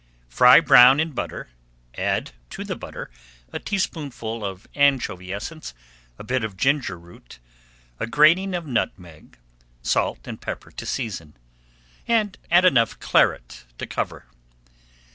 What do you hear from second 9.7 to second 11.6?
salt and pepper to season,